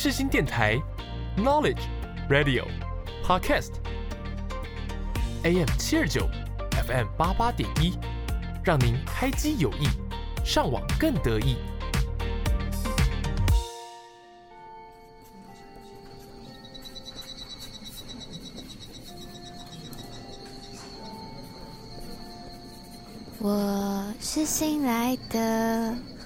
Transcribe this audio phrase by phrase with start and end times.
[0.00, 0.80] 世新电台
[1.36, 1.80] ，Knowledge
[2.30, 2.64] Radio
[3.26, 3.72] Podcast
[5.42, 6.28] AM 七二九
[6.86, 7.98] ，FM 八八点一，
[8.62, 9.88] 让您开机有益，
[10.44, 11.56] 上网更得意。
[23.40, 25.40] 我是新来的，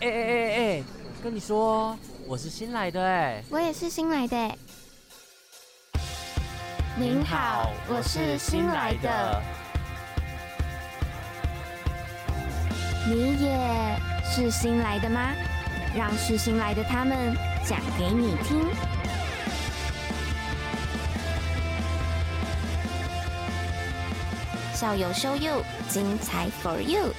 [0.03, 0.83] 哎哎哎哎，
[1.23, 1.97] 跟你说，
[2.33, 3.45] 我是新来的哎。
[3.51, 4.57] 我也是新来的。
[6.97, 9.43] 您好，我是新来的。
[13.07, 15.35] 你也是新来的吗？
[15.95, 18.67] 让是新来的他们讲给你听。
[24.73, 27.13] 校友 show you，精彩 for you。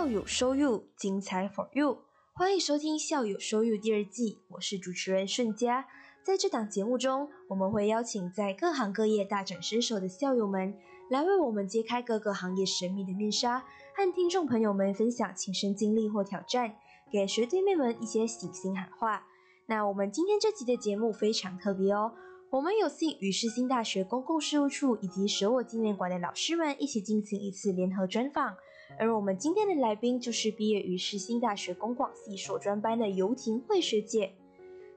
[0.00, 1.98] 校友收入精彩 for you。
[2.32, 5.86] 欢迎收听《校友收入》第二季，我是主持人顺佳。
[6.24, 10.74] 在这档节目中，我们会邀请在各行各业大展身手的校友们，
[11.10, 13.62] 来为我们揭开各个行业神秘的面纱，
[13.94, 16.76] 和听众朋友们分享亲身经历或挑战，
[17.12, 19.26] 给学弟妹们一些喜心喊话。
[19.66, 22.14] 那我们今天这集的节目非常特别哦。
[22.48, 28.56] 我们有幸与世新大学公共事务处以及舍我纪念馆的老师们一起进行一次联合专访，
[28.98, 34.32] 而我们今天的来宾就是毕业于世新大学公广系硕专班的游婷慧学姐。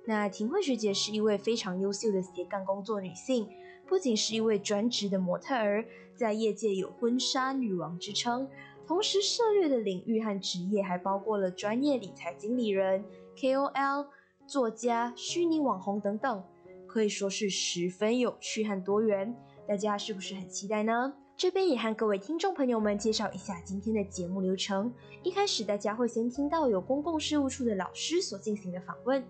[0.05, 3.47] 那婷慧学姐是一位非常优秀的斜杠工作女性，
[3.87, 8.49] 不仅是一位专职的模特儿，在业界有婚纱女王之称，
[8.85, 13.05] 同时涉猎的领域和职业还包括了专业理财经理人、
[13.37, 14.07] KOL、
[14.45, 16.43] 作家、虚拟网红等等。
[16.85, 21.13] 可以说是十分有趣和多元，大家是不是很期待呢？
[21.43, 24.89] 这边也和各位听众朋友们介绍一下今天的节目流程。
[25.23, 29.21] 一开始大家会先听到有公共事务处的老师所进行的访问，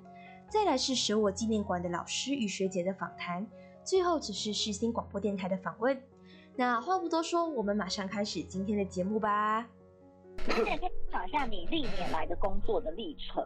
[0.48, 3.44] 再来是舍我纪念馆的老师与学姐的访谈，
[3.84, 6.00] 最后只是世新广播电台的访问。
[6.56, 9.68] 那话不多说，我们马上开始今天的节目吧。
[10.50, 13.44] 现在可以讲一下你历年来的工作的历程。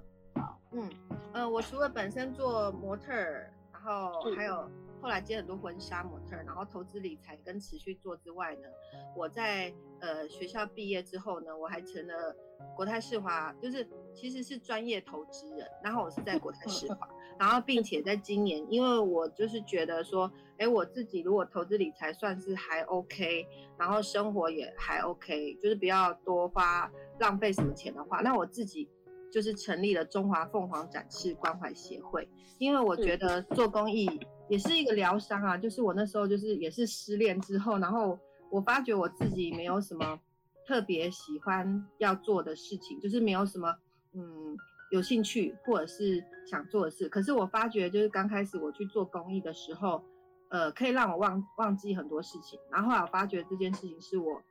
[0.74, 0.90] 嗯，
[1.32, 3.50] 呃，我除了本身做模特儿。
[3.72, 4.70] 然后还有
[5.02, 8.68] 后来接很多婚纱模特，然后投资理财跟持续做之外呢，
[9.16, 12.36] 我在呃学校毕业之后呢，我还成了
[12.76, 15.68] 国泰世华，就是其实是专业投资人。
[15.84, 17.08] 然后我是在国泰世华，
[17.40, 23.48] 然后并且在今年，因为我就是觉得说，哎，我自己如果投资理财算是还 OK，
[23.78, 28.90] 然后生活也还 OK，就是不要多花浪费什么钱的话，那我自己。
[29.30, 32.28] 就是成立了中华凤凰展翅关怀协会，
[32.60, 34.08] 因为我觉得做公益
[34.50, 35.58] 也是一个疗伤啊。
[35.58, 38.18] 就是我那时候就是也是失恋之后，然后
[38.50, 40.20] 我发觉我自己没有什么
[40.66, 43.76] 特别喜欢要做的事情，就是没有什么
[44.14, 44.58] 嗯
[44.92, 47.08] 有兴趣或者是想做的事。
[47.10, 50.04] 可是我发觉就是刚开始我去做公益的时候，
[50.50, 52.60] 呃，可以让我忘忘记很多事情。
[52.72, 54.42] 然后后来我发觉这件事情是我。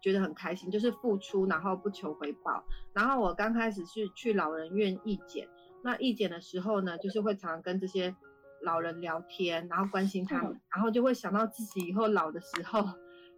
[0.00, 2.62] 觉得很开心，就是付出，然后不求回报。
[2.92, 5.48] 然后我刚开始是去老人院义检，
[5.82, 8.14] 那义检的时候呢，就是会常常跟这些
[8.62, 12.80] 老人聊天，然后关心他们，然后就会想到自己以后老的时候，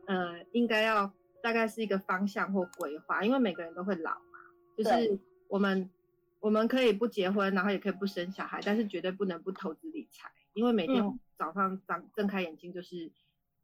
[0.06, 4.38] 呃，应该要大概是一个方向或规划，因为每个人都会老嘛。
[4.76, 5.90] 就是我们
[6.38, 11.02] 我们可以不结婚，然后也可以不生小孩，但是绝对不能不投资理财，因为每天
[11.36, 13.12] 早上张睁开眼睛就是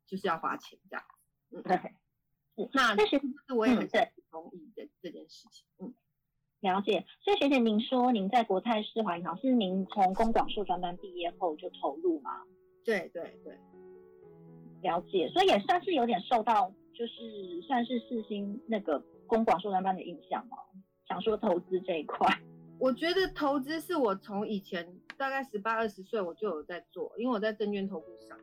[0.06, 1.04] 就是要花钱这样。
[1.50, 1.94] 嗯，对。
[2.72, 3.20] 那但是，
[3.54, 3.86] 我也很
[4.30, 5.66] 同意的这件事情。
[5.78, 5.94] 嗯，
[6.60, 7.04] 了解。
[7.22, 12.42] 所以学姐，您说您在国泰世华银行是您从公广硕专班毕业后就投入吗？
[12.84, 13.58] 对对对，
[14.82, 15.28] 了解。
[15.28, 20.56] 所以也算是有点受到，就是算是四星那个公广硕专班的影响吗？
[21.08, 22.26] 想说投资这一块，
[22.78, 28.36] 我觉得投资是我从以前大概十八二十岁我就有在做，因为我在证券投顾上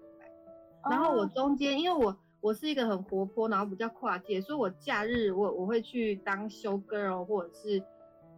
[0.82, 2.16] 班，然后我中间因为我。
[2.44, 7.82] 我是一个很活泼，然后比较跨界，所以我假日我我会去当 show girl，或者是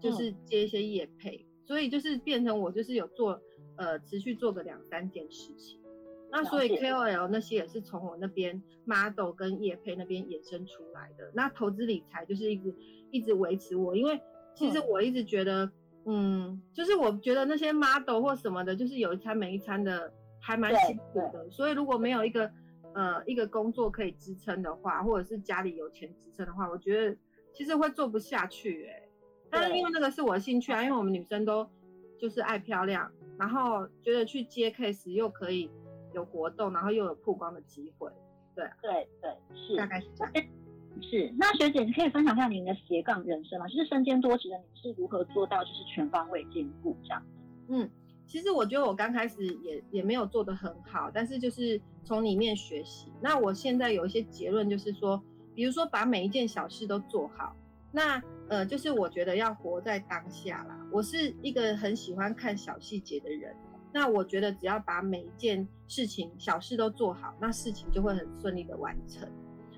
[0.05, 3.41] 就是接一些业配，所以就是变成我就是有做
[3.75, 5.79] 呃持续做个两三件事情。
[6.31, 11.31] 那所以 KOL 那些也是从我那边 model 跟夜配那边衍生出来的。
[11.33, 12.75] 那投资理财就是一直
[13.11, 14.19] 一直维持我，因为
[14.53, 15.71] 其实我一直觉得，
[16.05, 20.11] 嗯，就是我觉得那些 model 或什么的，就是有一餐没一餐的，
[20.41, 21.49] 还蛮辛苦的。
[21.49, 22.51] 所以如果没有一个
[22.93, 27.15] 呃，一个工作可以支撑的话，或者是家里有钱支撑的话，我觉得
[27.53, 29.04] 其实会做不下去哎。
[29.55, 31.67] 但是因为那个是我的兴趣啊，因为我们女生都
[32.19, 35.69] 就是爱漂亮，然后觉得去接 case 又可以
[36.13, 38.11] 有活动，然后又有曝光的机会，
[38.55, 40.33] 对对对，是大概是这样。
[41.01, 43.67] 是，那学姐，你可以分享一下您的斜杠人生吗？
[43.67, 47.21] 就是身兼多职的你是如何做到就是全方位兼顾这样？
[47.67, 47.89] 嗯，
[48.25, 53.11] 其实我觉得我刚开始也也没有做得很好，但是就是从里面学习。
[53.21, 55.21] 那我现在有一些结论，就是说，
[55.53, 57.53] 比如说把每一件小事都做好。
[57.95, 60.77] 那呃，就是我觉得要活在当下啦。
[60.91, 63.55] 我是一个很喜欢看小细节的人。
[63.93, 69.25] 那我觉得只要把每一件事情小事都做好，那事情就会很顺利的完成。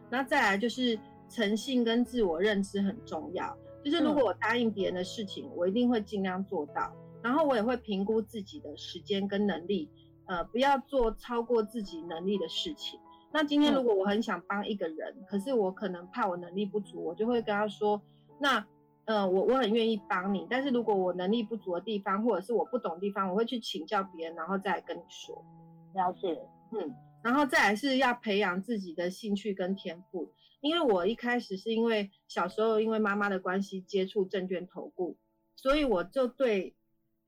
[0.09, 0.99] 那再来就是
[1.29, 3.55] 诚信跟自我认知很重要。
[3.85, 6.91] 就是如果我答应别人的事情，我一定会尽量做到。
[7.21, 9.87] 然后我也会评估自己的时间跟能力，
[10.25, 12.99] 呃，不要做超过自己能力的事情。
[13.37, 18.01] 那今天如果我很想帮一个人，可是我可能怕我能力不足，我就会跟他说，
[18.39, 18.65] 那。
[19.05, 25.45] 呃，我我很愿意帮你，但是如果我能力不足的地方，或者是我不懂的地方，我会去请教别人，然后再来跟你说。
[25.93, 26.93] 了解，嗯，
[27.23, 35.15] 然后再来是要培养自己的兴趣跟天赋，因为我一开始是因为小时候因为妈妈的关系接触证券投顾，
[35.55, 36.75] 所以我就对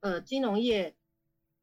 [0.01, 0.95] 呃金融业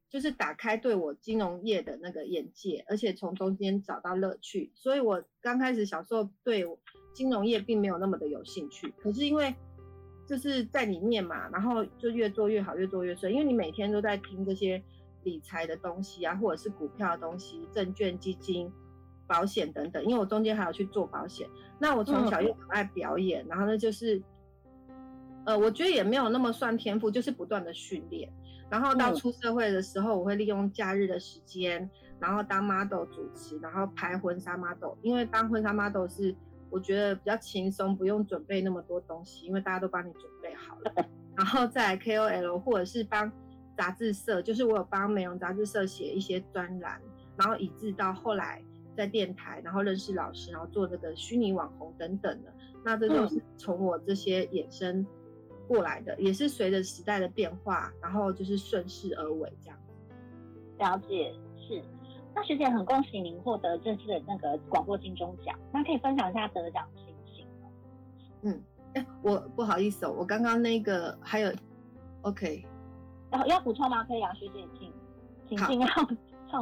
[0.08, 6.64] 就是打开对我金融业的那个眼界，而且从中间找到乐趣，所以我刚开始小时候对
[7.12, 9.54] 金融业并没有那么的有兴趣，可是因为
[10.26, 13.32] 就是在里面嘛，然后就越做越好，越做越顺。
[13.32, 14.82] 因为你每天都在听这些
[15.24, 18.70] 理财的东西啊，或者是股票的东西、证券、基金、
[19.26, 20.04] 保险等等。
[20.04, 21.48] 因为我中间还要去做保险，
[21.78, 24.22] 那我从小又很爱表演，然后呢就是，
[25.44, 28.32] 呃，我觉得也没有那么算天赋，就是不断的训练。
[28.70, 34.94] 然后到出社会的时候，我会利用假日的时间，然后当 model 主持，然后拍婚纱 model。
[35.02, 36.34] 因为当婚纱 model 是。
[36.68, 40.92] 我觉得比较轻松，不用准备那么多东西，因为大家都帮你准备好了。
[41.36, 43.30] 然后再 KOL 或者是帮
[43.76, 47.00] 杂志社，就是我有帮美容杂志社写一些专栏，
[47.36, 48.60] 然后以至到后来
[48.96, 52.52] 在电台，然后认识老师，然后做这个虚拟网红等等的。
[52.84, 55.06] 那这就是从我这些衍生
[55.68, 59.78] 过来的，也是随着时代的变化，然后就是顺势而为这样。
[60.78, 61.82] 了解，是。
[62.34, 67.68] 那学姐很恭喜您获得这次的那个广播金钟奖，那可以分享一下得奖心情吗？
[68.42, 71.50] 嗯，哎，我不好意思哦，我刚刚那个还有
[72.20, 72.62] ，OK，
[73.30, 74.04] 然后要补充吗？
[74.04, 74.92] 可以啊，学姐请，
[75.48, 75.90] 请尽量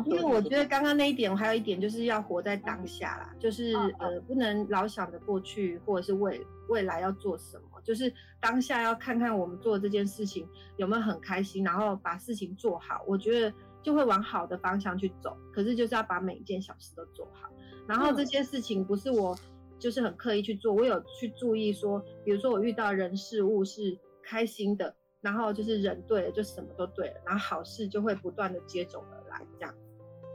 [0.07, 13.03] 因为我觉得刚刚那一点，我还有一点就是要活在当下啦，就是呃，不能老想着过去或者是未未来要做什么，就是当下要看看我们做这件事情有没有很开心，然后把事情做好。
[13.07, 13.53] 我觉得。
[13.85, 17.51] 就会往好的方向去走，可是就是要把每一件小事都做好。
[17.87, 19.37] 然后这些事情不是我
[19.79, 29.75] 就是很刻意去做，我有去注意说，比如说我遇到人事物是开心的，然后就是人对了，就什么都对了，然后好事就会不断的接踵而来，这样。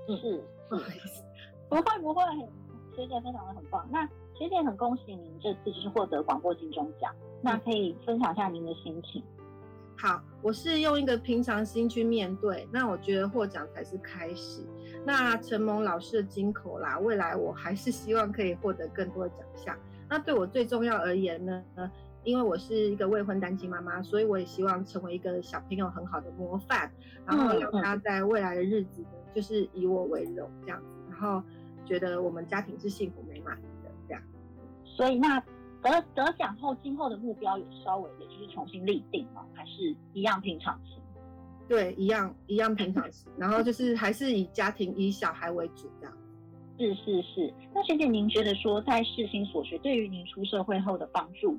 [0.07, 1.23] 是，不好意思，
[1.67, 2.21] 不会不会，
[2.95, 3.87] 学姐分享的很棒。
[3.91, 4.05] 那
[4.35, 9.23] 学姐很恭喜您这次就是获得广播金钟奖，那可以分享一下您的心情。
[9.97, 14.65] 好，我是用一个平常心去面对，那我觉得获奖才是开始。
[15.05, 19.77] 那承蒙老师的金口啦，未来我还是希望可以获得更多的奖项。
[20.09, 21.63] 那对我最重要而言呢，
[22.23, 26.91] 因为我是一个未婚单亲妈妈，所以我也希望成为一个小朋友很好的模范，
[27.25, 31.41] 然后让他在未来的日子呢，就是以我为荣这样子，然后
[31.85, 34.21] 觉得我们家庭是幸福美满的这样。
[34.83, 35.43] 所以那。
[35.81, 39.45] 得得奖后，今后的目标有稍微的就是重新立定吗？
[39.53, 41.01] 还是一样平常心？
[41.69, 43.31] 对，一样一样平常心。
[43.37, 46.13] 然后就是还是以家庭、以小孩为主这样。
[46.77, 47.53] 是是是。
[47.73, 51.57] 那学姐，您觉得说在世新所学对于您出社会后的帮助？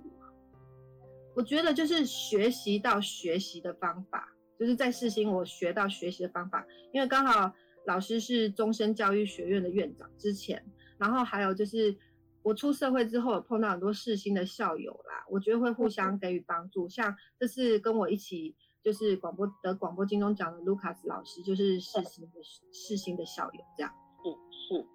[1.41, 4.29] 我觉得就是学习到学习的方法，
[4.59, 7.51] 就是在世新我学到学习的方法，因为刚好
[7.87, 10.63] 老师是终身教育学院的院长之前，
[10.99, 11.97] 然后还有就是。
[12.43, 16.89] 我出社会之后，有碰到很多世新的校友啦，我觉得会互相给予帮助。
[16.89, 22.41] 像这次跟我一起就是广播得广播金钟奖的卢卡斯老师，就是世新的
[22.73, 23.93] 世新的校友，这样。
[24.25, 24.31] 是
[24.75, 24.87] 是。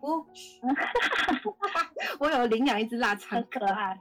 [0.00, 0.24] 哦，
[2.18, 4.00] 我有领养一只腊肠，可爱。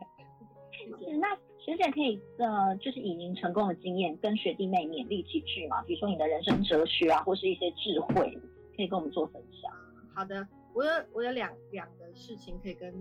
[1.00, 5.82] 是那学姐可以呃，就是以您成功的经验跟学弟妹勉励几句嘛？
[5.84, 8.38] 比如说你的人生哲学啊，或是一些智慧，
[8.76, 9.72] 可以跟我们做分享。
[10.14, 10.48] 好的。
[10.74, 12.94] 我有我有两两个事情可以跟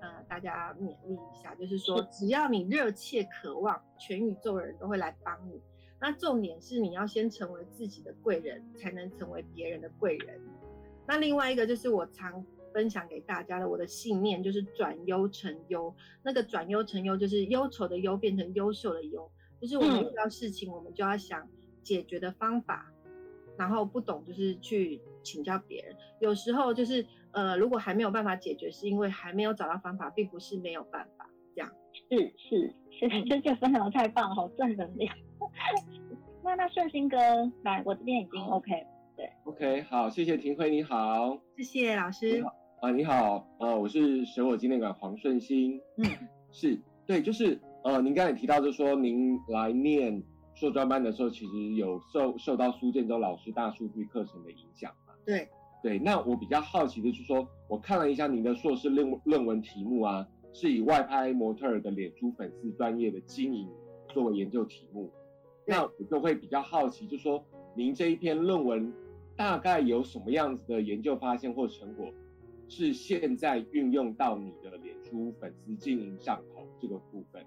[0.00, 5.62] 呃大家勉励一下，就是说只要你热切渴望，全宇宙的人都会来帮你。
[6.00, 10.40] 那重点是你要先成为自己的贵人，才能成为别人的贵人。
[11.06, 15.94] 那另外一个就是我常分享给大家的我的信念，就是转忧成优。
[16.22, 21.48] 那个转忧成优就是忧愁的忧变成优秀的优，就是我们遇到事情，我们就要想
[21.82, 22.92] 解决的方法。
[23.58, 25.94] 然后不懂就是去请教别人。
[26.18, 31.28] 有时候就是呃，如果还没有办法解决，是因为还没有找到方法，并不是没有办法。
[31.54, 35.14] 这样是是，谢谢这就分享的太棒了，好正能量。
[36.42, 37.18] 那那顺心哥
[37.62, 38.86] 来，我这边已经 OK。
[39.14, 42.42] 对，OK，好，谢谢庭辉，你好，谢谢老师。
[42.80, 45.78] 啊，你好，呃，我是神火纪念馆黄顺兴。
[45.98, 46.06] 嗯，
[46.50, 50.22] 是对，就是呃，您刚才提到，就是说您来念
[50.54, 55.12] 硕专班的时候，其实有受受到苏建州老师大数据课程的影响嘛？
[55.26, 55.46] 对，
[55.82, 55.98] 对。
[55.98, 63.68] 那我比较好奇的就是说，我看了一下您的硕士论论文题目啊，是以外拍模特儿的脸书粉丝专业的经营
[64.08, 65.10] 作为研究题目。
[65.66, 67.44] 那我就会比较好奇，就是说
[67.76, 68.90] 您这一篇论文
[69.36, 72.06] 大概有什么样子的研究发现或成果？
[72.70, 77.44] 是现在运用到你的脸书粉丝经营上头这个部分。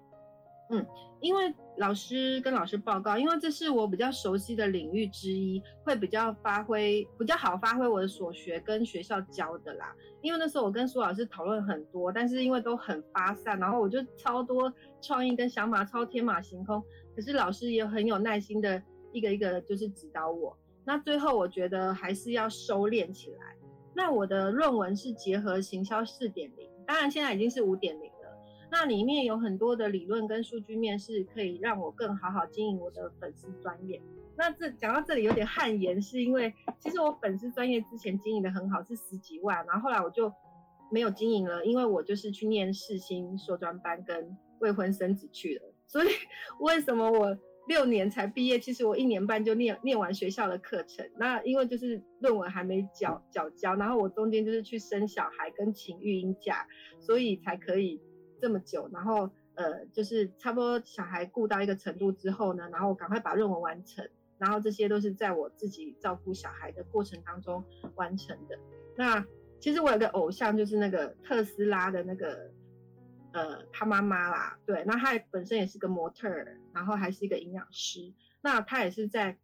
[0.70, 0.84] 嗯，
[1.20, 9.94] 因为老师跟老师报告，因为这是我比较熟悉的领域之一，会比较发挥比较好发挥我的所学跟学校教的啦。
[10.22, 16.82] 因为那时候我跟苏老师讨论很多，但是因为都很发散，然后我就超多创意跟想法，超天马行空。
[17.14, 20.56] 可是老师也很有耐心的一个一个就是指导我。
[20.84, 23.56] 那最后我觉得还是要收敛起来。
[23.94, 28.36] 那我的论文是结合行销四点零，当然现在已经是五点零了。
[28.70, 34.02] 那里面有很多的理论跟数据面是可以让我更好好经营我的粉丝专业。
[34.36, 40.32] 那这讲到这里有点汗颜，是因为其实我粉丝专业之前经营的很好，是十几万，然后后来我就
[40.90, 45.72] 没有经营了，因为我就是去念世新硕专班跟未婚生子去了。
[45.86, 46.08] 所以
[46.58, 47.38] 为什么我？
[47.66, 51.08] 六年才毕业，其实我一年半就念念完学校的课程。
[51.16, 56.66] 那因为就是论文还没缴缴交，然后我中间就是去生小孩跟请育婴假，
[57.00, 58.00] 所以才可以
[58.40, 58.88] 这么久。
[58.92, 64.06] 然后呃，就是差不多小孩顾到一个程度之后呢，然后赶快把论文完成。
[64.36, 68.58] 然后这些都是在我自己照顾小孩的过程当中完成的。
[68.96, 69.24] 那
[69.58, 72.50] 其实我有个偶像，就是那个特斯拉的那个。
[73.34, 76.28] 呃，他妈妈啦，对，那他本身也是个模特，
[76.72, 78.14] 然后还是一个营养师。
[78.40, 79.36] 那他也是在，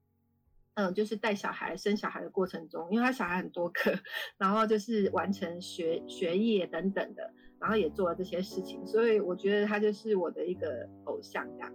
[0.74, 3.98] 嗯，就是带小孩、生小孩的过程中，因为他小孩很多个，
[4.38, 11.74] 然后就是完成学学业等等的，然后也做了这些事情，所以我觉得他就是我的一个偶像这样。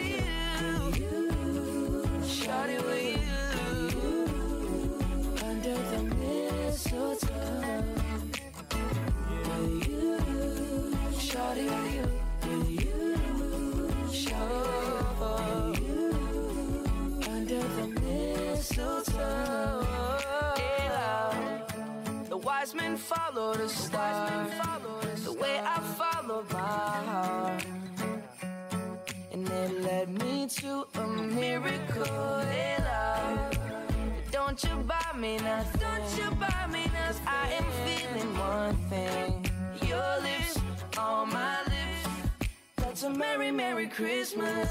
[2.67, 4.25] with you.
[5.43, 7.83] Under the mistletoe.
[9.47, 10.17] With you,
[11.25, 11.67] shawty
[12.45, 13.17] with you,
[22.27, 22.95] the the wise men
[23.55, 24.47] the star,
[25.23, 27.80] the way I follow my heart
[30.61, 32.39] to a miracle.
[32.41, 33.57] Hey, love,
[34.31, 35.81] don't you buy me nothing?
[35.81, 37.25] Don't you buy me nothing?
[37.25, 39.49] I am feeling one thing.
[39.89, 40.59] Your lips
[40.99, 42.49] on my lips.
[42.75, 44.69] That's a merry, merry Christmas.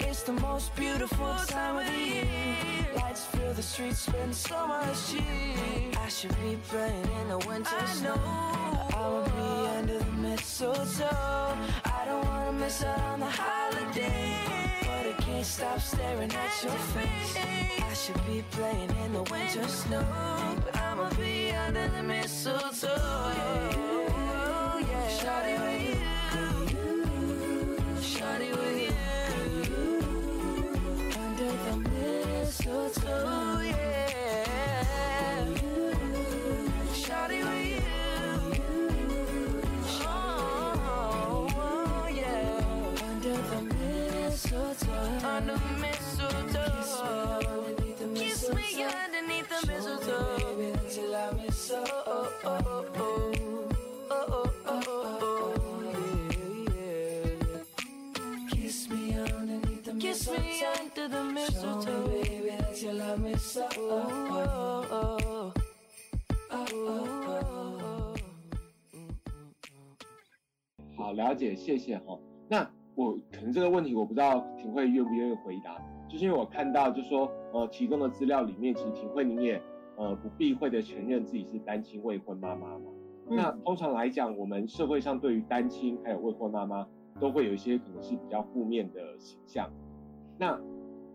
[0.00, 2.86] It's the most beautiful time of the year.
[2.96, 5.90] Lights fill the streets, spend so much cheer.
[6.04, 8.14] I should be playing in the winter snow.
[8.14, 8.88] Know.
[8.92, 11.56] I'll be under the mistletoe.
[11.86, 14.53] I don't wanna miss out on the holiday.
[15.44, 17.36] Can't stop staring at your face.
[17.36, 20.02] I should be playing in the winter snow.
[20.64, 23.93] But I'ma be under the mistletoe.
[70.96, 72.18] 好，了解，谢谢哈。
[72.48, 79.60] 那我可能这个问题我不知道婷慧愿不愿意回答，就是因为我看到就说呃提供的资料里面，其实婷慧你也
[79.96, 82.86] 呃不避讳的承认自己是单亲未婚妈妈嘛。
[83.28, 86.86] 嗯那通常来讲，我们社会上对于单亲还有未婚妈妈
[87.20, 89.70] 都会有一些可能是比较负面的形象。
[90.38, 90.58] 那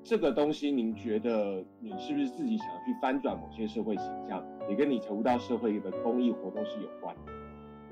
[0.04, 7.32] 这个东西，您觉得你是不是自己想要去翻转某些社会形象，也跟你投入到社会的公益活动是有关的？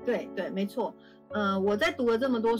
[0.04, 0.94] 对对，没错。
[1.30, 2.56] 呃，我在读了这么多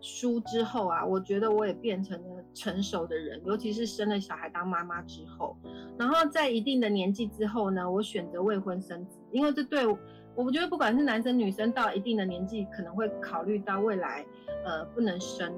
[0.00, 5.56] 书之后啊，我觉得我也变成了成熟的人，尤其是生了小孩当妈妈之后。
[5.96, 9.96] 然后在一定的年纪之后呢，我选择未婚生子，因为这对我，
[10.34, 14.26] 我觉得不管是男生女生，到一定的年纪，可能会考虑到未来，
[14.64, 15.52] 呃，不能生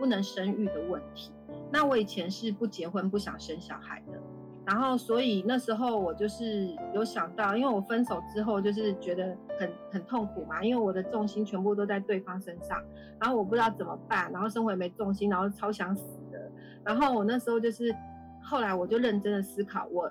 [0.00, 1.30] 不能生育的问题。
[1.72, 4.18] 那我以前是不结婚不想生小孩的，
[4.64, 12.82] 然后所以那时候我就是有想到，因为我分手之后就是觉得很很痛苦嘛，因为我的重心全部都在对方身上，
[13.20, 16.50] 然后我不知道怎么办，然后生活也没重心，然后超想死的。
[16.84, 17.94] 然后我那时候就是，
[18.42, 20.10] 后来我就认真的思考，我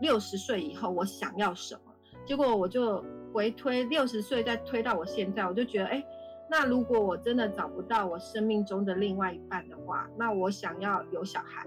[0.00, 1.92] 六十岁以后我想要什么，
[2.26, 6.04] 结果我就回推六十岁再推到我现在，我就觉得，哎，
[6.48, 11.66] 那如果我真的找不到我生命中的另外一半的话，那我想要有小孩。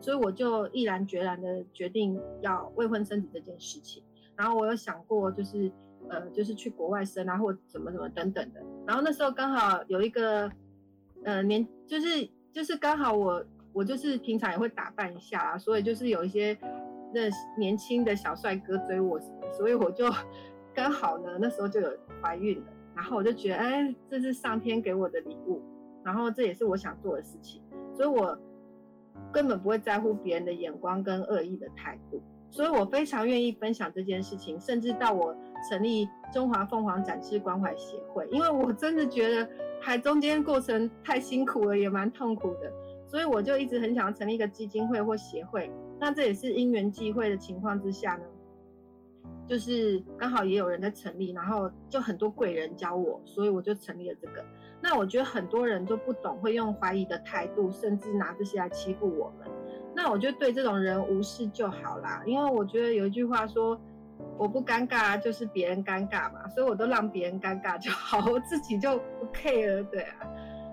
[0.00, 4.02] 所以我就毅然决然的决定要未婚生子这件事情。
[4.34, 5.70] 然后我有想过，就是
[6.08, 8.60] 呃，就是去国外生啊，或怎么怎么等等的。
[8.84, 10.50] 然后那时候刚好有一个
[11.24, 16.58] 呃年，就是就是刚好我我就是平常也会打扮一下啊，所以就是有一些
[17.14, 17.20] 那
[17.56, 20.06] 年轻的小帅哥追我什么，所以我就
[20.74, 21.88] 刚好呢那时候就有
[22.20, 22.66] 怀孕了。
[22.94, 25.62] 然后我就觉得，哎，这是上天给我的礼物，
[26.04, 27.62] 然后这也是我想做的事情，
[27.94, 28.38] 所以我
[29.32, 35.34] 根本不会在乎别人的眼光跟恶意的态度，所以我非常愿意分享这件事情，甚至到我
[35.70, 39.48] 成立中华凤凰展翅关怀协会，因为我真的觉得
[39.80, 42.72] 还中间过程太辛苦了，也蛮痛苦的，
[43.06, 45.70] 所以我就一直很想要成立一个基金会或协会。
[46.00, 48.24] 那这也是因缘际会的情况之下呢，
[49.48, 54.44] 就是刚好也有人在成立，然后就很多贵人教我，所以我就成立了这个。
[54.80, 59.48] 那我觉得很多人就不懂，会用怀疑的态度，甚至拿这些来欺负我们。
[59.94, 63.78] 那我就对这种人无视就好啦，因为我觉得有一句话说，
[64.38, 70.16] 我不尴尬就是别人尴尬嘛，所以我都让别人尴尬就好，我自己就不 care，对啊。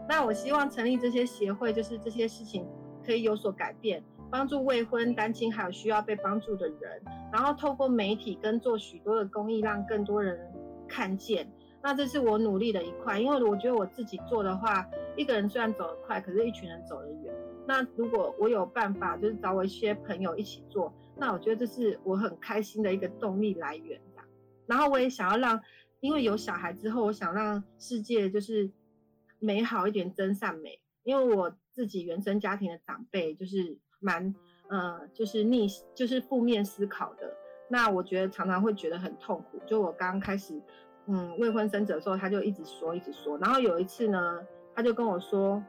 [0.08, 2.65] 那我希望成立这些协会，就是这些事情
[3.05, 10.39] 可以有所改变，帮助未婚、单亲还有需要被帮助的人，然后透过媒体跟做许多的公益，让更多人
[10.87, 11.51] 看见。
[11.81, 17.33] 那这是我努力的一块，因为我觉得我自己做的话，一个人虽然走得快，可是一群人走得远。
[17.65, 23.99] 那如果我有办法，就是找我一些朋友一起做，那我觉得这是我很开心的一个动力来源。
[24.65, 25.59] 然后我也想要让，
[25.99, 28.69] 因为有小孩之后，我想让世界就是
[29.39, 30.79] 美好一点，真善美。
[31.03, 34.33] 因为我自己原生家庭的长辈就是蛮
[34.69, 37.33] 呃，就是逆，就是负面思考的。
[37.67, 39.59] 那我觉得常常会觉得很痛苦。
[39.65, 40.62] 就我刚开始。
[41.12, 43.35] 嗯，未婚生子的时候，他就一直说，一直说。
[43.39, 44.39] 然后有一次呢，
[44.75, 45.63] 他就跟我说，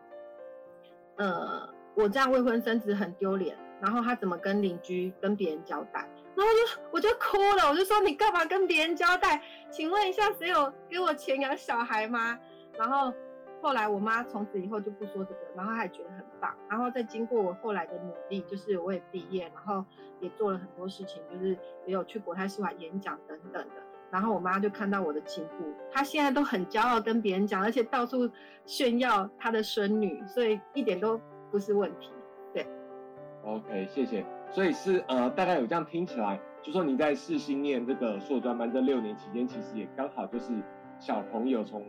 [1.16, 3.56] 呃，我这样未婚生子很丢脸。
[3.80, 6.06] 然后他怎么跟邻居、跟别人交代？
[6.36, 9.42] 然后我就我就哭了，我就说你干嘛跟别人交代？
[9.70, 12.38] 请问一下，谁有给我钱养小孩吗？
[12.76, 13.10] 然后
[13.62, 16.54] 后来我妈从此以后就不说这个，然后她也觉得很棒。
[16.68, 19.84] 然后再经过我后来的努力，就是我也毕业，然后
[20.20, 21.50] 也做了很多事情，就是
[21.86, 23.74] 也有去国泰世华演讲等等的。
[24.10, 28.28] 然后我妈就看到我的进步，她现在都很骄傲跟别人讲，而且到处
[28.64, 31.20] 炫耀她的孙女，所以一点都
[31.50, 32.10] 不是问题。
[32.52, 32.66] 对
[33.44, 34.24] ，OK，谢谢。
[34.50, 40.60] 所以是呃，大概有这样听起来，就说你在世新念这个硕专班这六年期间，其实也刚好就是
[40.98, 41.86] 小朋友从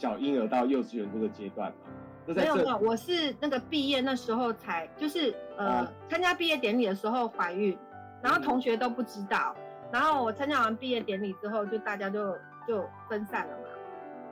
[0.00, 2.34] 小婴儿到幼稚园这个阶段嘛。
[2.34, 7.76] 没有没有，我是那个毕业那时候才，就是呃，参加毕业典礼的时候怀孕，
[8.22, 9.54] 然后同学都不知道。
[9.92, 12.34] 然后我参加完毕业典礼之后，就大家就
[12.66, 13.64] 就分散了嘛。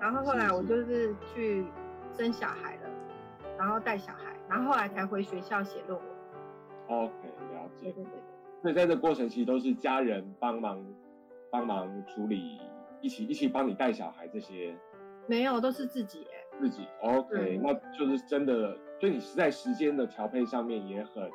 [0.00, 1.66] 然后后来我就是去
[2.16, 2.88] 生小孩了，
[3.58, 6.08] 然后带小孩，然后后来才回学校写论文。
[6.86, 7.12] OK，
[7.52, 7.90] 了解。
[7.90, 8.12] 对对对。
[8.62, 10.82] 所以在这过程其实都是家人帮忙
[11.50, 12.58] 帮忙处理，
[13.02, 14.74] 一起一起帮你带小孩这些。
[15.28, 16.44] 没有，都是自己哎。
[16.58, 21.30] 自己 OK，那就是真的，所以你是在时间的调配上面也很，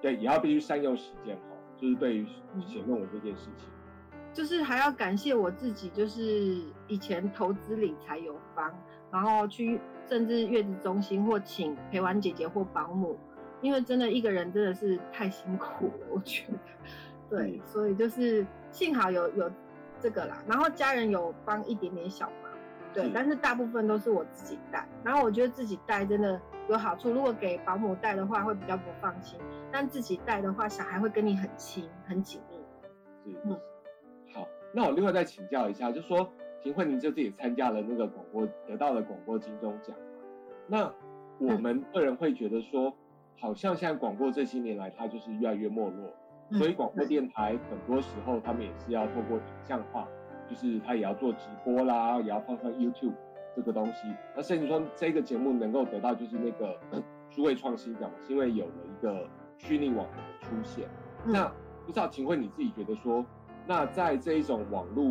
[0.00, 1.42] 对，也要必须善用时间哈。
[1.76, 2.26] 就是对于
[2.64, 3.68] 写论文这件事情，
[4.32, 8.72] 就是还要感谢我自己，就是以前投资理财有方，
[9.10, 13.18] 然后去甚至月子中心或请陪玩姐姐或保姆，
[13.60, 19.50] 因为真的一个人真的是太辛苦了，我觉得，对，所以就是幸好有有
[20.00, 22.47] 这个啦，然后家人有帮一点点小忙，
[22.94, 29.38] 对，但是大部分都是我自己带，然后我觉得自己带真的有好处，如果给保姆带的话会比较不放心，
[29.70, 32.56] 但自己带的话，小孩会跟你很亲很紧密。
[33.24, 33.58] 是，嗯
[34.34, 36.30] 好，那我另外再请教一下，就说
[36.62, 39.94] 秦慧，您这次也参加了那个广播，得到了广播金钟奖？
[40.66, 40.92] 那
[41.38, 42.92] 我们个人会觉得说，
[43.38, 46.12] 好像现在广播这些年来它就是越来越没落，
[46.50, 50.08] 嗯所以广播电台很多时候他们也是要透过影像化，
[50.48, 53.14] 就是他也要做直播啦，也要放上 YouTube
[53.54, 54.08] 这个东西。
[54.34, 56.76] 那甚至说这个节目能够得到就是那个
[57.30, 60.88] 数位创新奖，是因为有了一个虚拟网红的出现。
[61.24, 61.52] 嗯那
[61.84, 63.24] 不知道秦慧你自己觉得说，
[63.66, 65.04] 那在这一种网络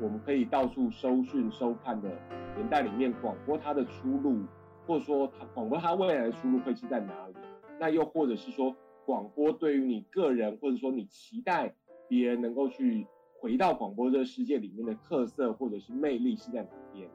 [0.00, 2.08] 我们可以到处收讯收看的
[2.56, 4.44] 年代里面，广播它的出路，
[4.86, 7.34] 或者说它广播它未来的出路会是在哪里？
[7.78, 8.74] 那又或者是说，
[9.06, 11.74] 广播对于你个人，或者说你期待
[12.08, 13.06] 别人能够去
[13.44, 17.06] 回到广播这个世界里面的特色或者是魅力是在哪边？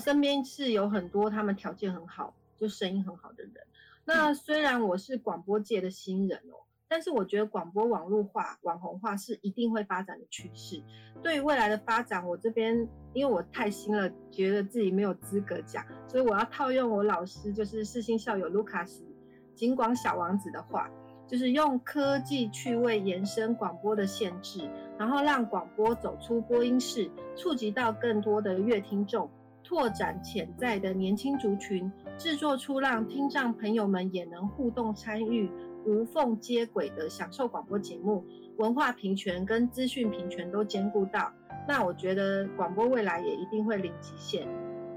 [0.00, 3.52] 身边是有很多他们条件很好，就声音很好的人。
[4.04, 10.82] 那虽然我是广播界的新人哦，但是我觉得广播网络化、网红化是一定会发展的趋势。
[11.22, 19.04] 对于未来的发展，我这边因为我太新了，觉得自己没有资格讲，所以我要套用我老师，就是世新校友卢卡斯
[19.54, 20.90] 尽管小王子的话，
[21.28, 29.30] 就是用科技趣味延伸广播的限制，然后让广播走出播音室，触及到更多的乐听众，
[29.70, 35.48] 拓展潜在的年轻族群，制作出让听障朋友们也能互动参与。
[35.86, 38.24] 无缝接轨的享受广播节目，
[38.58, 41.32] 文化平权跟资讯平权都兼顾到，
[41.68, 44.44] 那我觉得广播未来也一定会零极限。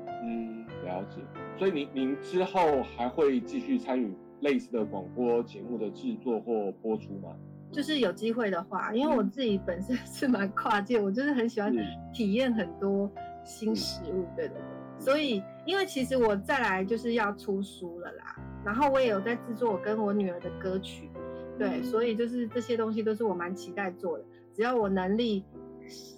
[0.07, 1.21] 嗯，了解。
[1.59, 7.29] 所以您您之后还会继续参与类似的广播节目的制作或播出吗？
[7.71, 11.71] 就是有机会的话，因为我自己本身 是蛮跨界，我就是很喜欢
[12.11, 13.09] 体验很多
[13.43, 14.63] 新事物，对对对。
[14.99, 18.35] 所以，因为其实我再来就是要出书了啦。
[18.63, 21.09] 然后我也有在制作我跟我女儿的歌曲，
[21.59, 24.23] 对，所以就是这些东西都是我蛮期待做的。
[24.53, 25.43] 只要我能力，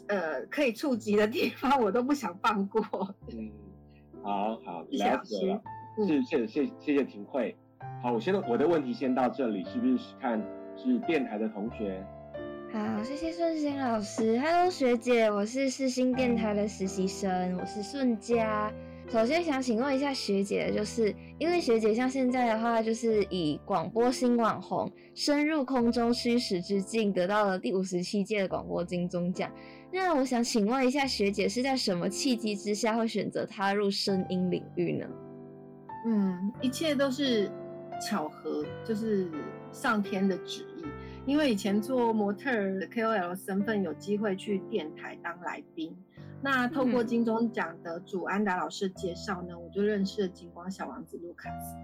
[0.08, 2.86] 呃，可以触及的地方，我都不想放过。
[3.30, 3.50] 嗯，
[4.22, 5.60] 好好，一小时，
[6.06, 7.58] 是谢谢谢谢婷慧。
[8.04, 10.40] 好，我现在我的问题先到这里，是不是看
[10.76, 12.06] 是电台的同学？
[12.76, 14.38] 好，谢谢顺心老师。
[14.38, 18.70] Hello，学姐，我是世新电台的实习生，我是顺佳。
[19.08, 29.50] 首先想请问一下学姐，就是因为学姐像现在的话，就是以广播新网红深入空中虚实之境，得到了第五十七届的广播金钟奖。
[29.90, 35.08] 那我想请问一下学姐，是在什么契机之下会选择踏入声音领域呢？
[36.08, 37.50] 嗯，一切都是
[38.06, 39.32] 巧合，就是
[39.72, 40.75] 上天的旨意。
[41.26, 45.96] 因为以前做模特的 KOL 身份，有机会去电台当来宾。
[46.42, 51.76] 那透过金钟奖的主安达老师介绍呢，我就认识了金光小王子卢卡斯，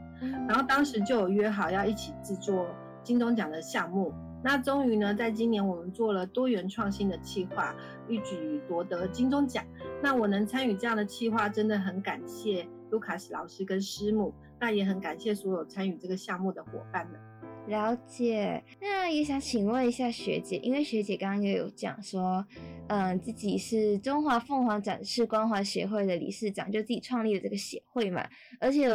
[0.48, 2.68] 然后当时就有约好要一起制作
[3.04, 4.14] 金钟奖的项目。
[4.44, 7.76] 那终于呢，在今年我们做了多元创新的企划，
[8.08, 9.66] 一举夺得金钟奖。
[10.04, 17.20] 那我能参与这样的企划，真的很感谢卢卡斯老师跟师母，那也很感谢所有参与这个项目的伙伴们。
[17.68, 22.46] 了解，那也想请问一下学姐，因为学姐刚刚也有讲说，
[22.88, 28.28] 嗯，自己是中华凤凰展示关怀协会的理事长，就自己创立了这个协会嘛，
[28.60, 28.88] 而且，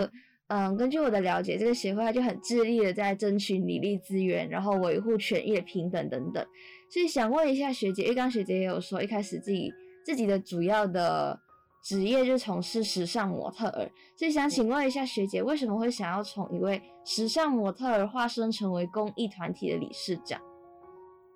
[0.48, 6.44] 嗯，根据我的了解，这个协会它就很致力的在争取女力资源，然后维护权益的平等等等，
[6.90, 9.72] 所以想问一下学姐，因为刚学姐也有说，一开始自己
[10.04, 11.40] 自己的主要的。
[11.86, 20.42] 职业就从事时尚模特儿，所以想请问一下学姐，为什么会想要从一位时尚模特儿化身成为公益团体的理事长？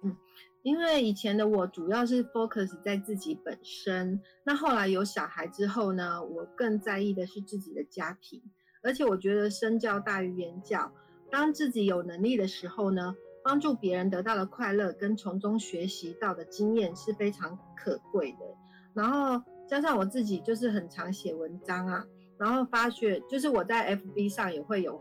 [0.02, 0.16] 嗯，
[0.62, 8.42] 因为以前的我主要是 focus 在自己本身，那后来有小孩之后呢，我更在意的是自己的家庭，
[8.82, 10.90] 而且我觉得身教大于言教，
[11.30, 18.38] 当自己有能力的时候呢，帮助别人得到了快乐跟从中学习到的经验是非常可贵的，
[18.94, 19.40] 然后。
[19.70, 22.04] 加上我自己就是很常写文章啊，
[22.36, 25.00] 然后发觉就是我在 FB 上也会有，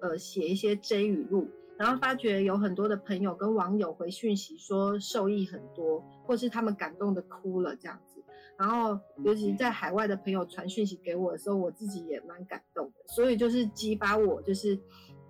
[0.00, 8.22] 呃，写一些 J 语录，然后发觉有很多的朋友跟网友回讯息说受益很多，或是他们感动的哭了这样子，
[8.56, 14.78] 然后尤其在海外的朋友传讯息给我的时候，我自己也蛮感动的，所以就是激发我就是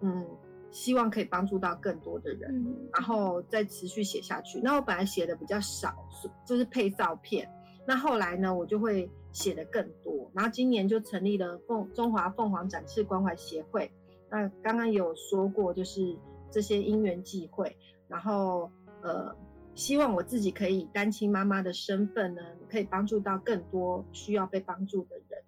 [0.02, 0.26] 嗯，
[0.70, 4.61] 希望可以帮助到更多的人，然后再持续写下去。
[4.61, 5.96] 那我本来写的比较少，
[6.44, 7.50] 就是配照片。
[7.88, 13.90] 那后来呢，我就会写的更多，然后今年就成立了凤中华凤凰展翅关怀协会。
[14.29, 16.14] 那刚刚有说过，就是
[16.51, 17.74] 这些因缘际会，
[18.07, 18.70] 然后
[19.01, 19.35] 呃，
[19.74, 25.42] 希望我自己可以单亲妈妈的身份呢，可以帮助到更多需要被帮助的人。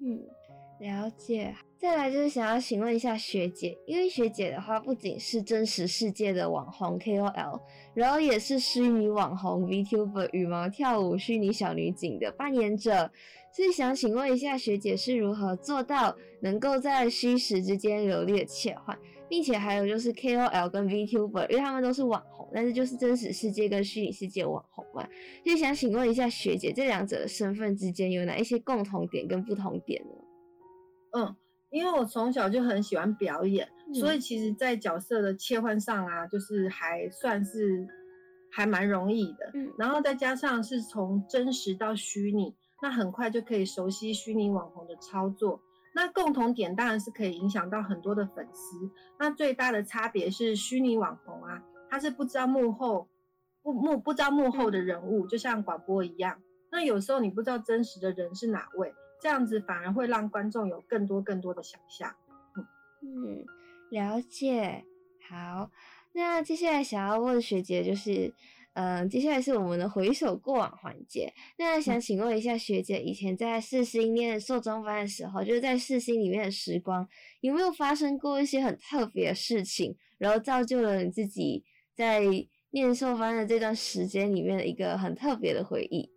[0.00, 0.26] 嗯。
[0.80, 7.60] 了解，再来就是想要请问一下学姐，因为学姐的话不仅是真实世界的网红 KOL，
[7.92, 13.10] 然后也是虚拟网红 VTuber 羽毛跳舞虚拟小女警的扮演者，
[13.52, 25.06] 所以想请问一下学姐是如何做到能够在虚实之间流利的切换，并且还有就是 KOL 跟 VTuber，因为他们都是网红，但是就是真实世界跟虚拟世界网红嘛，
[25.44, 30.14] 就想请问一下学姐，这两者的身份之间有哪一些共同点跟不同点呢？
[31.12, 31.36] 嗯，
[31.70, 37.86] 因为我从小就很喜欢表演，所以其实，在角色的切换上啊，就是还算是
[38.52, 39.50] 还蛮容易的。
[39.54, 45.60] 嗯，然后再加上是从真实到虚拟，那很快就可以熟悉虚拟网红的操作。
[45.92, 48.76] 那共同点当然是可以影响到很多的粉丝。
[49.18, 53.08] 那最大的差别是虚拟网红啊，他是不知道幕后
[53.62, 56.40] 不幕不知道幕后的人物，就像广播一样。
[56.70, 58.94] 那有时候你不知道真实的人是哪位。
[59.20, 62.14] 这样子反而会让观众有更多更多的想象。
[63.02, 63.44] 嗯，
[63.90, 64.84] 了解。
[65.28, 65.70] 好，
[66.12, 68.32] 那接下来想要问学姐就是，
[68.74, 71.32] 嗯、接下来是我们的回首过往环节。
[71.56, 77.08] 那想请问一下学姐，以前在世新念硕中班的时候，就是在世新里面的时光，
[77.40, 82.22] 有没有发生过一些很特别的事情，然后造就了你自己在
[82.72, 86.10] 念硕班的这段时间里面的一个很特别的回忆？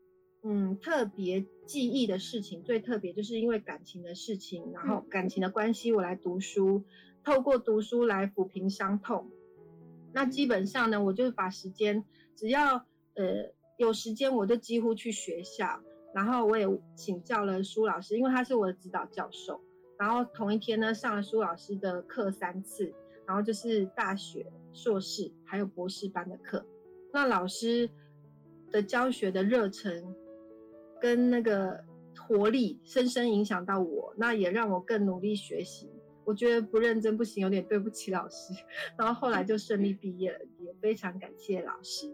[0.44, 6.84] 嗯，特别记忆的事情，最特别就是因为感情的事情，然后感情的关系，我来读书，
[7.24, 9.30] 透过读书来抚平伤痛。
[10.12, 12.04] 那基本上呢，我就把时间，
[12.36, 15.82] 只要呃有时间，我就几乎去学校，
[16.14, 19.60] 然后我也请教了苏老师，因为他是我的指导教授，
[19.98, 22.94] 然后同一天呢上了苏老师的课三次，
[23.26, 26.64] 然后就是大学、硕士还有博士班的课。
[27.12, 27.90] 那老师
[28.72, 30.16] 的教学的热忱
[31.04, 31.84] 跟那个
[32.18, 35.92] 活力，深深影响到我，那也让我更努力学习。
[36.24, 38.54] 我觉得不认真不行，有点对不起老师。
[38.98, 42.08] 然后后来就顺利毕业了，也非常感谢老师。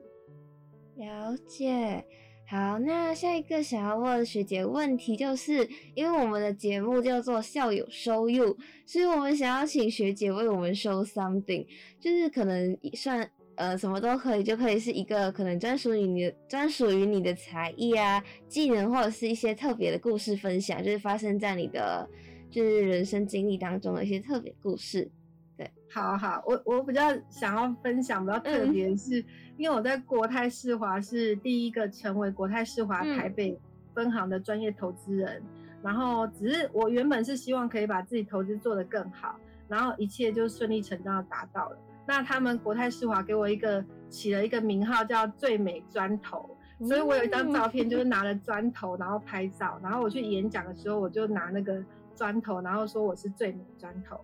[0.95, 2.03] 了解。
[2.47, 11.67] 好，那下一个想要问学姐问题，就是因为我们的节目叫做校友收入所以我们想要请学姐为我们收 something，
[11.99, 22.07] 就是可能算呃什么都可以，就可以是一个可能专属于你的专属于你的才艺啊、技能，或者是一些特别的故事分享，就是发生在你的
[22.49, 25.11] 就是人生经历当中的一些特别故事。
[25.57, 29.23] 对好好，我我比较想要分享比较特别的是，
[29.57, 33.59] 因为我在国泰世华是第一个成为国泰世华嗯台北
[33.93, 35.43] 分行的专业投资人，
[35.83, 41.77] 然后只是我原本是希望可以把自己投资做得更好，然后一切就顺理成章的达到了。
[42.09, 54.19] 那他们国泰世华给我一个起了一个名号叫最美砖头，所以我有一张照片就是拿了砖头然后拍照，然后我去演讲的时候我就拿那个砖头，然后说我是最美砖头。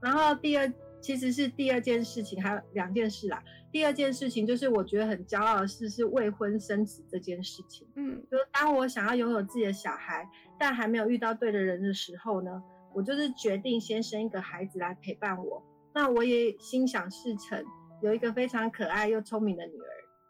[0.00, 3.40] 然后第二其实是第二件事情，还有两件事啦。
[3.70, 7.86] 第二件事情就是我觉得很骄傲的事是未婚生子这件事情。
[7.94, 12.60] 嗯，就是当我想要拥有自己的小孩，但还没有遇到对的人的时候呢，
[12.92, 15.62] 我就是决定先生一个孩子来陪伴我。
[15.98, 17.60] 那我也心想事成，
[18.00, 19.86] 有一个非常可爱又聪明的女儿。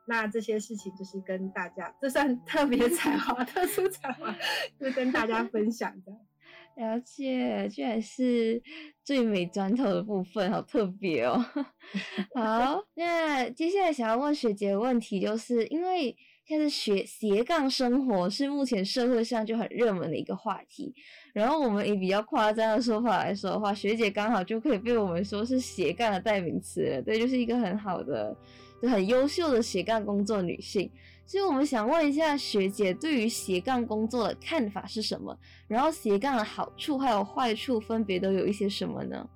[0.07, 4.35] 那这些事情就是跟大家，这算特别 才华、特殊才华，
[4.81, 6.13] 就是跟大家分享的。
[6.83, 8.63] 了解，居然是
[9.05, 11.45] 最美砖头的部分，好特别哦。
[12.35, 16.17] 好，那接下来想要问学姐的问题，就是因为
[16.49, 20.95] 像是学斜杠生活是目前社会上就很热门的一个话题，
[21.35, 28.35] 然后我们以比较夸张的说法来说的话，学姐刚好就可以被我们说是斜杠的代名词，对，就是一个很好的、
[28.81, 30.91] 就很优秀的斜杠工作女性。
[31.27, 35.39] 所以我们想问一下学姐对于斜杠工作的看法是什么？
[35.67, 39.29] 然后斜杠的好处还有坏处分别都有一些什么呢？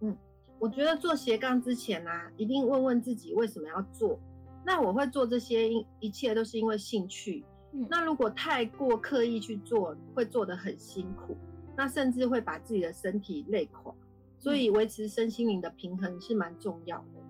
[0.00, 0.16] 嗯
[0.58, 4.18] 我觉得做斜杠之前啊，一定问问自己为什么要做。
[4.66, 7.44] 那我会做这些，一一切都是因为兴趣。
[7.72, 11.36] 嗯那如果太过刻意去做，会做得很辛苦，
[11.76, 13.94] 那甚至会把自己的身体累垮。
[14.38, 17.22] 所以维持身心灵的平衡是蛮重要的。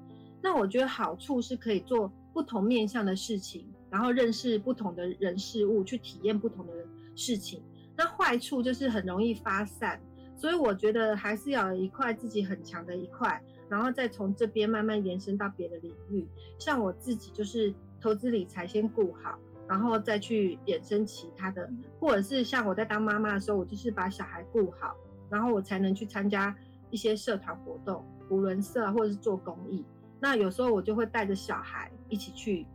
[0.42, 6.72] 那我觉得好处是可以做不同面向的事情，然后认识不同的人事物，去体验不同的
[7.14, 7.62] 事情。
[7.94, 10.00] 那坏处就是很容易发散，
[10.36, 16.26] 所以我觉得还是要有一块自己很强的一块，然后再从这边慢慢延伸到别的领域。
[16.58, 24.96] 像我自己就是投资理财先顾好，然后再去衍生其他的，或者是像我在当妈妈的时候，我就是把小孩顾好，
[25.28, 26.54] 然后我才能去参加
[26.90, 29.84] 一些社团活动，扶轮社或者是做公益。
[30.20, 32.66] 那有时候我就会带着小孩一起去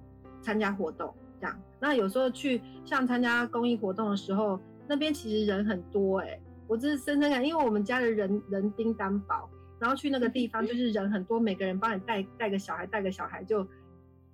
[0.42, 1.60] 参加活动，这样。
[1.80, 9.50] 那有时候去像参加公益活动的时候，那边其实人很多哎、我真是深深感，因为我们家的人人丁单薄，
[9.82, 13.68] 然后去那个地方就是人很多，每个人帮你带带个小孩，带个小孩就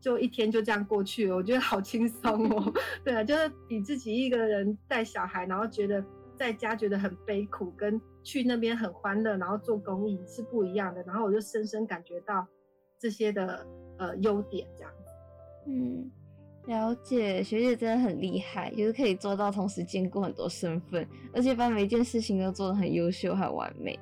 [0.02, 2.74] 就一天就这样过去了，我觉得好轻松哦。
[3.06, 6.04] 对啊，就是比自己一个人带小孩，然后觉得
[6.36, 11.02] 在家觉得很悲苦，跟去那边很欢乐，然后做公益是不一样的。
[11.04, 12.46] 然后我就深深感觉到
[13.00, 13.66] 这些的
[13.98, 15.12] 呃优点，这样子。
[15.66, 16.12] 嗯，
[16.66, 23.98] 了解，学姐真的很厉害，就是可以做到同时兼顾很多身份，而且把每一件事情都做得很优秀很完美。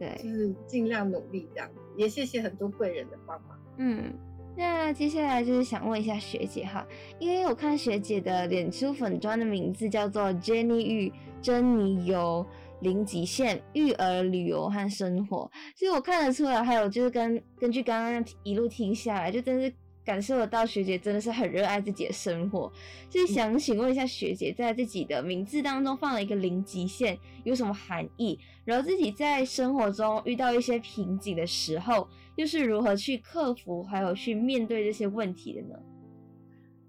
[0.00, 3.58] 对，就是尽量努力这样，也谢谢很多贵人的帮忙。
[3.76, 4.12] 嗯，
[4.56, 6.86] 那接下来就是想问一下学姐哈，
[7.18, 12.46] 因为我看学姐的脸书粉砖的名字叫做 Jenny 玉珍妮游
[12.80, 19.70] 零极限育儿旅游和生活，所以我看得出来，还有就是跟根据刚刚一路听下来，就真是
[20.10, 22.72] 感受得到学姐真的是很热爱自己的生活。
[23.08, 28.36] 所以想请问一下学姐，在自己的名字当中放了一个零极限，有什么含义？
[28.64, 35.78] 然后自己在生活中遇到一些瓶颈的时候，又是如何去克服，还有去面对这些问题的呢？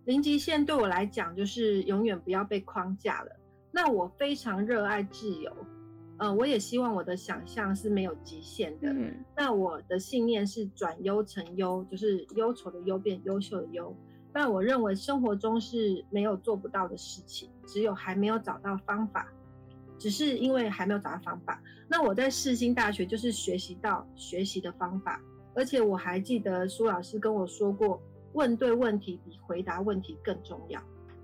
[0.05, 3.29] 零极限对我来讲，就是永远不要被框架了。
[3.71, 5.55] 那我非常热爱自由，
[6.21, 8.93] 呃，我也希望我的想象是没有极限的。
[8.93, 13.91] 嗯那我的信念是转忧成优，就是忧愁的忧变优秀的优。
[14.31, 19.33] 但我认为生活中是没有做不到的事情，只有还没有找到方法，
[19.97, 21.59] 只是因为还没有找到方法。
[21.89, 25.19] 那我在世新大学就是学习到学习的方法，
[25.55, 27.99] 而且我还记得苏老师跟我说过，
[28.33, 30.79] 问对问题比回答问题更重要。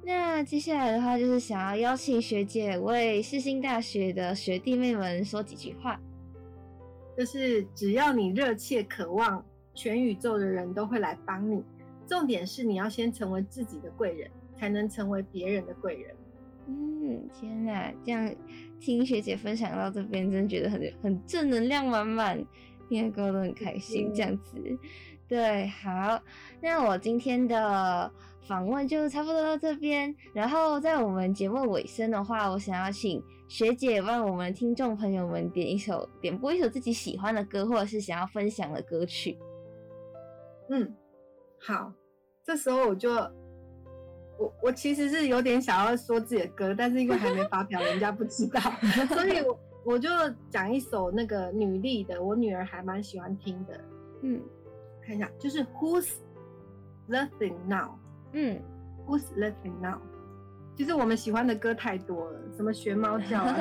[0.08, 5.99] 那接下来的话，就是想要邀请学姐为世新大学的学弟妹们说几句话。
[7.18, 11.62] 就是只要你热切渴望，全宇宙的人都会来帮你。
[12.08, 16.16] 重点是你要先成为自己的贵人，才能成为别人的贵人。
[16.68, 18.34] 嗯，天哪，这样
[18.80, 22.41] 听学姐分享到这边，真的觉得很很正能量满满，
[22.88, 24.55] 听得歌都很开心，这样子。
[25.28, 26.21] 对，好，
[26.61, 28.09] 那我今天的
[28.47, 30.15] 访问就差不多到这边。
[30.34, 39.38] 然后在我们节目尾声的话，我想要请学姐帮我们听众朋友们点一首点播一首自己喜欢的歌，或者是想要分享的歌曲。
[40.69, 40.95] 嗯，
[41.59, 41.91] 好，
[42.45, 48.61] 这时候我就，我我其实是有点想要说自己的歌，但是因为还没发表，人家不知道，
[49.13, 50.09] 所以我我就
[50.49, 53.78] 讲一首那个女力的，我女儿还蛮喜欢听的。
[54.21, 54.41] 嗯
[55.08, 56.10] 看一下，就是 Who's
[57.08, 57.91] Laughing Now？
[58.34, 58.62] 嗯
[59.08, 60.01] ，Who's Laughing Now？
[60.76, 63.58] 其实我们喜欢的歌太多了，什么学猫叫啊，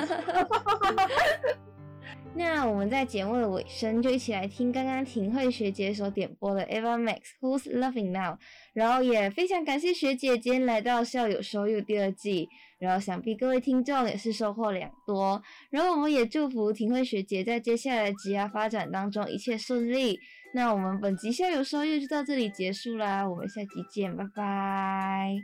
[2.34, 8.36] 那我们在节目的尾声就一起来听刚刚婷慧学姐所点播的 Eva Max Who's Loving Now，
[8.74, 12.49] 然后也非常感谢学姐今天来到校友收入第二季，
[12.80, 15.40] 然后想必各位听众也是收获良多，
[15.70, 20.18] 然后我们也祝福婷慧学姐在接下来的职业发展当中一切顺利。
[20.57, 25.36] 那我们本集校友收入就到这里结束啦，我们下集见，拜拜。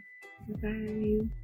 [0.48, 1.41] 拜拜。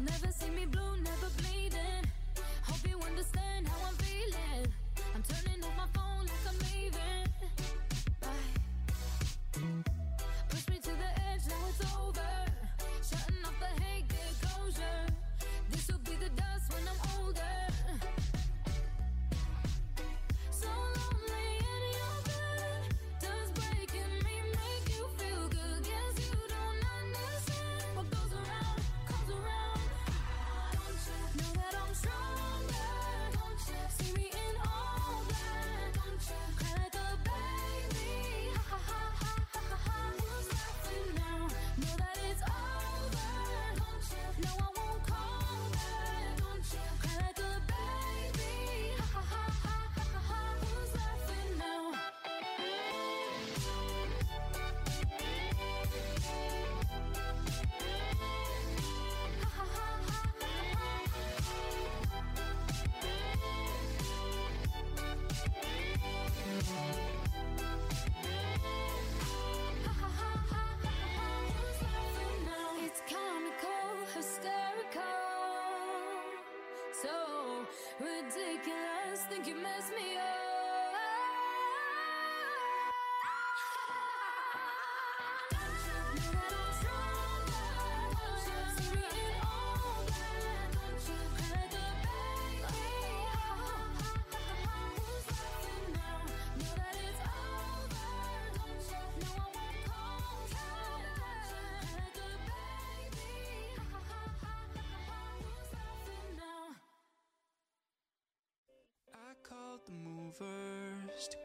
[0.00, 1.69] Never see me blue, never bleed.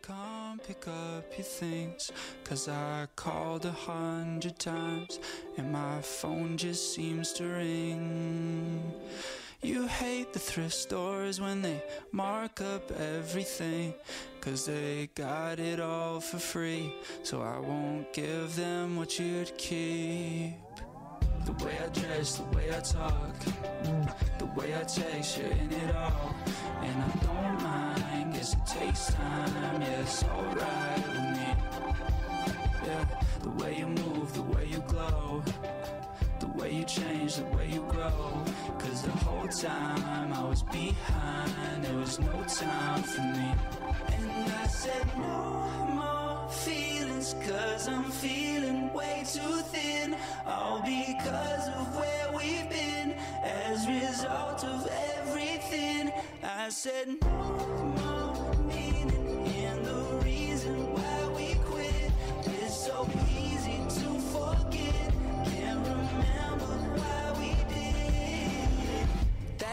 [0.01, 2.11] Can't pick up your things.
[2.43, 5.19] Cause I called a hundred times
[5.57, 8.93] and my phone just seems to ring.
[9.61, 13.93] You hate the thrift stores when they mark up everything.
[14.41, 16.93] Cause they got it all for free.
[17.23, 20.53] So I won't give them what you'd keep.
[21.45, 23.35] The way I dress, the way I talk,
[24.39, 26.35] the way I text, you're in it all.
[26.81, 27.74] And I don't mind,
[28.53, 31.55] it takes time, yeah, it's alright with me.
[32.85, 33.05] Yeah,
[33.41, 35.43] the way you move, the way you glow,
[36.39, 38.43] the way you change, the way you grow.
[38.77, 43.53] Cause the whole time I was behind, there was no time for me.
[44.13, 50.15] And I said, no more feelings, cause I'm feeling way too thin.
[50.45, 54.87] All because of where we've been, as a result of
[55.17, 56.11] everything.
[56.43, 57.84] I said, no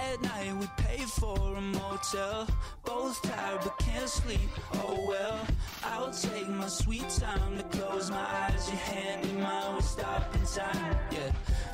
[0.02, 2.48] That night we pay for a motel.
[2.84, 4.50] Both tired but can't sleep.
[4.74, 5.38] Oh well,
[5.84, 8.68] I'll take my sweet time to close my eyes.
[8.68, 10.96] Your hand in mine, we stop in time.
[11.12, 11.30] Yeah,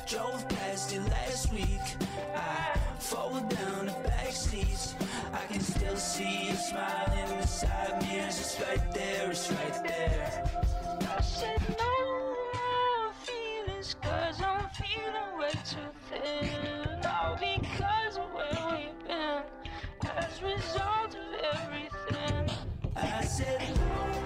[0.07, 1.87] drove past it last week.
[2.35, 4.93] I fold down the back seats.
[5.33, 8.39] I can still see you smiling in the side mirrors.
[8.39, 10.51] It's right there, it's right there.
[11.17, 12.19] I said no
[14.01, 17.05] cause I'm feeling way too thin.
[17.05, 17.98] All because
[20.41, 22.49] result of everything.
[22.95, 24.18] I said